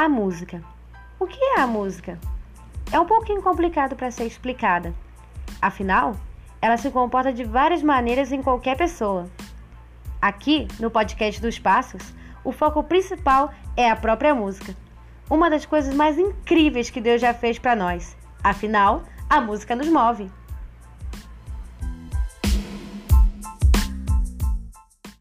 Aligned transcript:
A 0.00 0.08
música. 0.08 0.62
O 1.18 1.26
que 1.26 1.38
é 1.38 1.60
a 1.60 1.66
música? 1.66 2.18
É 2.90 2.98
um 2.98 3.04
pouquinho 3.04 3.42
complicado 3.42 3.94
para 3.94 4.10
ser 4.10 4.24
explicada. 4.24 4.94
Afinal, 5.60 6.16
ela 6.58 6.78
se 6.78 6.90
comporta 6.90 7.30
de 7.30 7.44
várias 7.44 7.82
maneiras 7.82 8.32
em 8.32 8.40
qualquer 8.40 8.78
pessoa. 8.78 9.28
Aqui, 10.18 10.66
no 10.80 10.90
podcast 10.90 11.38
dos 11.38 11.58
Passos, 11.58 12.14
o 12.42 12.50
foco 12.50 12.82
principal 12.82 13.52
é 13.76 13.90
a 13.90 13.94
própria 13.94 14.34
música. 14.34 14.74
Uma 15.28 15.50
das 15.50 15.66
coisas 15.66 15.94
mais 15.94 16.16
incríveis 16.16 16.88
que 16.88 17.02
Deus 17.02 17.20
já 17.20 17.34
fez 17.34 17.58
para 17.58 17.76
nós. 17.76 18.16
Afinal, 18.42 19.02
a 19.28 19.38
música 19.38 19.76
nos 19.76 19.90
move. 19.90 20.30